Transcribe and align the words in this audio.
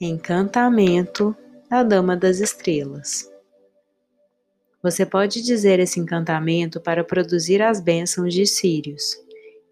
Encantamento 0.00 1.34
da 1.68 1.82
Dama 1.82 2.16
das 2.16 2.38
Estrelas. 2.38 3.28
Você 4.80 5.04
pode 5.04 5.42
dizer 5.42 5.80
esse 5.80 5.98
encantamento 5.98 6.80
para 6.80 7.02
produzir 7.02 7.60
as 7.60 7.80
bênçãos 7.80 8.32
de 8.32 8.46
Sirius. 8.46 9.16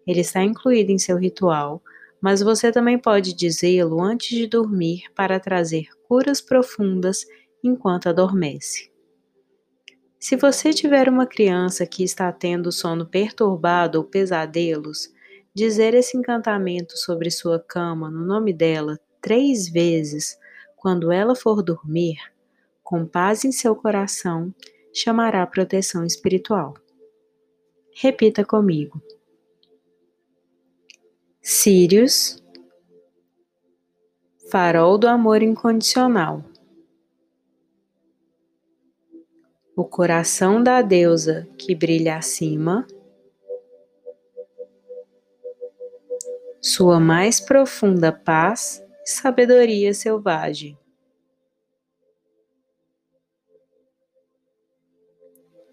Ele 0.05 0.19
está 0.19 0.43
incluído 0.43 0.91
em 0.91 0.97
seu 0.97 1.15
ritual, 1.15 1.81
mas 2.19 2.41
você 2.41 2.73
também 2.73 2.99
pode 2.99 3.33
dizê-lo 3.33 4.01
antes 4.01 4.37
de 4.37 4.47
dormir 4.47 5.03
para 5.15 5.39
trazer 5.39 5.87
curas 6.09 6.41
profundas 6.41 7.25
enquanto 7.63 8.09
adormece. 8.09 8.91
Se 10.19 10.35
você 10.35 10.73
tiver 10.73 11.07
uma 11.07 11.25
criança 11.25 11.87
que 11.87 12.03
está 12.03 12.33
tendo 12.33 12.69
sono 12.69 13.05
perturbado 13.05 13.97
ou 13.97 14.03
pesadelos, 14.03 15.09
dizer 15.55 15.93
esse 15.93 16.17
encantamento 16.17 16.97
sobre 16.97 17.31
sua 17.31 17.61
cama 17.61 18.11
no 18.11 18.25
nome 18.25 18.51
dela 18.51 18.99
três 19.27 19.67
vezes 19.67 20.39
quando 20.77 21.11
ela 21.11 21.35
for 21.35 21.61
dormir, 21.61 22.15
com 22.81 23.05
paz 23.05 23.43
em 23.43 23.51
seu 23.51 23.75
coração, 23.75 24.55
chamará 24.93 25.45
proteção 25.45 26.05
espiritual. 26.05 26.75
Repita 27.93 28.45
comigo. 28.45 29.01
Sírios, 31.41 32.41
farol 34.49 34.97
do 34.97 35.09
amor 35.09 35.43
incondicional. 35.43 36.41
O 39.75 39.83
coração 39.83 40.63
da 40.63 40.81
deusa 40.81 41.45
que 41.57 41.75
brilha 41.75 42.15
acima, 42.15 42.87
sua 46.61 46.97
mais 46.97 47.41
profunda 47.41 48.13
paz 48.13 48.86
sabedoria 49.09 49.93
selvagem. 49.93 50.77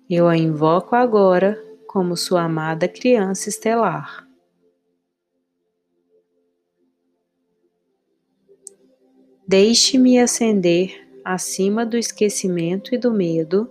Eu 0.09 0.29
a 0.29 0.37
invoco 0.37 0.95
agora 0.95 1.61
como 1.89 2.17
sua 2.17 2.43
amada 2.43 2.87
criança 2.87 3.49
estelar. 3.49 4.25
Deixe-me 9.47 10.21
ascender 10.21 11.05
acima 11.25 11.85
do 11.85 11.99
esquecimento 11.99 12.95
e 12.95 12.99
do 12.99 13.13
medo. 13.13 13.69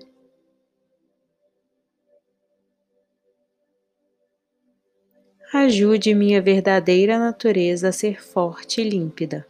Ajude 5.53 6.13
minha 6.13 6.41
verdadeira 6.41 7.17
natureza 7.17 7.89
a 7.89 7.91
ser 7.93 8.21
forte 8.21 8.81
e 8.81 8.83
límpida. 8.83 9.45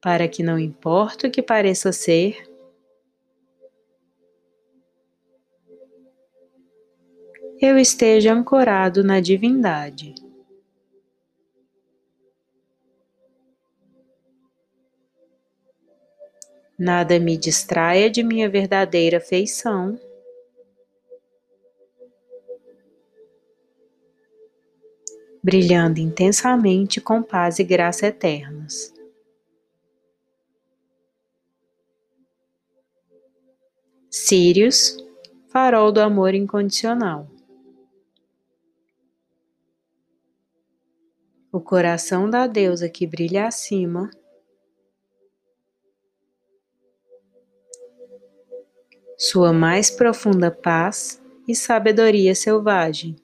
Para 0.00 0.28
que 0.28 0.42
não 0.42 0.58
importa 0.58 1.26
o 1.26 1.30
que 1.30 1.42
pareça 1.42 1.92
ser, 1.92 2.48
eu 7.60 7.76
esteja 7.76 8.32
ancorado 8.32 9.02
na 9.02 9.20
divindade. 9.20 10.14
Nada 16.78 17.18
me 17.18 17.36
distraia 17.36 18.08
de 18.08 18.22
minha 18.22 18.48
verdadeira 18.48 19.18
feição. 19.18 19.98
Brilhando 25.42 25.98
intensamente 25.98 27.00
com 27.00 27.20
paz 27.20 27.58
e 27.58 27.64
graça 27.64 28.06
eternas. 28.06 28.97
Sírios, 34.10 34.96
farol 35.48 35.92
do 35.92 36.00
amor 36.00 36.34
incondicional. 36.34 37.28
O 41.52 41.60
coração 41.60 42.28
da 42.28 42.46
deusa 42.46 42.88
que 42.88 43.06
brilha 43.06 43.46
acima. 43.46 44.08
Sua 49.18 49.52
mais 49.52 49.90
profunda 49.90 50.50
paz 50.50 51.20
e 51.46 51.54
sabedoria 51.54 52.34
selvagem. 52.34 53.14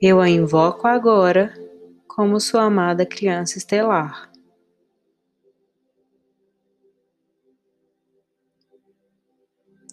Eu 0.00 0.22
a 0.22 0.28
invoco 0.28 0.86
agora 0.88 1.52
como 2.08 2.40
sua 2.40 2.62
amada 2.62 3.04
criança 3.04 3.58
estelar. 3.58 4.31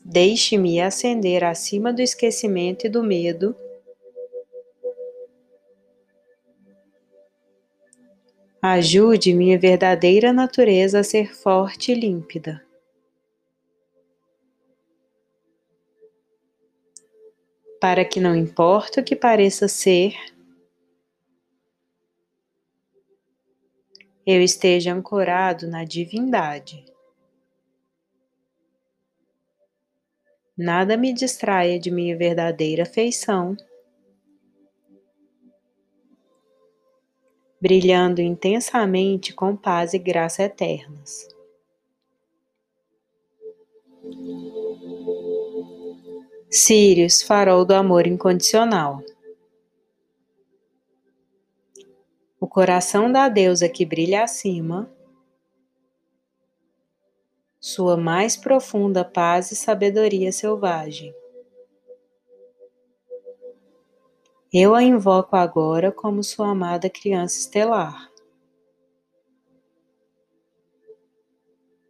Deixe-me 0.03 0.81
ascender 0.81 1.43
acima 1.43 1.93
do 1.93 2.01
esquecimento 2.01 2.87
e 2.87 2.89
do 2.89 3.03
medo. 3.03 3.55
Ajude 8.61 9.33
minha 9.33 9.57
verdadeira 9.57 10.33
natureza 10.33 10.99
a 10.99 11.03
ser 11.03 11.33
forte 11.33 11.91
e 11.91 11.95
límpida. 11.95 12.65
Para 17.79 18.03
que 18.03 18.19
não 18.19 18.35
importa 18.35 18.99
o 18.99 19.03
que 19.03 19.15
pareça 19.15 19.67
ser, 19.67 20.15
eu 24.25 24.41
esteja 24.41 24.93
ancorado 24.93 25.67
na 25.67 25.85
divindade. 25.85 26.83
Nada 30.59 30.97
me 30.97 31.13
distraia 31.13 31.79
de 31.79 31.89
minha 31.89 32.17
verdadeira 32.17 32.85
feição, 32.85 33.55
brilhando 37.61 38.21
intensamente 38.21 39.33
com 39.33 39.55
paz 39.55 39.93
e 39.93 39.97
graça 39.97 40.43
eternas. 40.43 41.29
Sírios, 46.51 47.21
farol 47.21 47.63
do 47.63 47.73
amor 47.73 48.05
incondicional. 48.05 49.01
O 52.37 52.47
coração 52.47 53.09
da 53.09 53.29
deusa 53.29 53.69
que 53.69 53.85
brilha 53.85 54.25
acima 54.25 54.91
sua 57.59 57.97
mais 57.97 58.37
profunda 58.37 59.03
paz 59.03 59.51
e 59.51 59.55
sabedoria 59.55 60.31
selvagem. 60.31 61.13
Eu 64.51 64.73
a 64.73 64.81
invoco 64.81 65.35
agora 65.35 65.91
como 65.91 66.23
sua 66.23 66.49
amada 66.49 66.89
criança 66.89 67.37
estelar. 67.37 68.09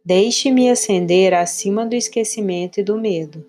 Deixe-me 0.04 0.68
ascender 0.68 1.32
acima 1.32 1.86
do 1.86 1.94
esquecimento 1.94 2.80
e 2.80 2.82
do 2.82 2.98
medo. 2.98 3.46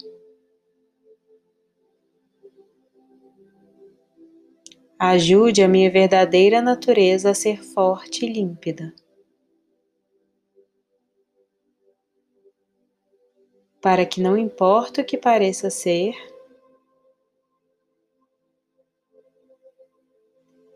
Ajude 5.00 5.64
a 5.64 5.68
minha 5.68 5.90
verdadeira 5.90 6.62
natureza 6.62 7.32
a 7.32 7.34
ser 7.34 7.64
forte 7.64 8.26
e 8.26 8.32
límpida. 8.32 8.94
Para 13.82 14.06
que 14.06 14.22
não 14.22 14.38
importa 14.38 15.02
o 15.02 15.06
que 15.06 15.18
pareça 15.18 15.72
ser, 15.72 16.14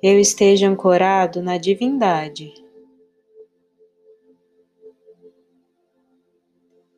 eu 0.02 0.19
esteja 0.19 0.68
ancorado 0.68 1.42
na 1.42 1.57
divindade. 1.57 2.54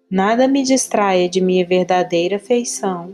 Nada 0.10 0.48
me 0.48 0.64
distraia 0.64 1.28
de 1.28 1.42
minha 1.42 1.66
verdadeira 1.66 2.40
feição, 2.40 3.14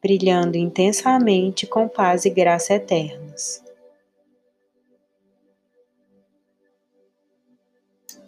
brilhando 0.00 0.56
intensamente 0.56 1.66
com 1.66 1.86
paz 1.86 2.24
e 2.24 2.30
graça 2.30 2.72
eterna. 2.72 3.25